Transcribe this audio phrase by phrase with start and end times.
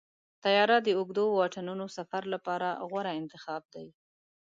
[0.43, 3.87] طیاره د اوږدو واټنونو سفر لپاره غوره انتخاب دی.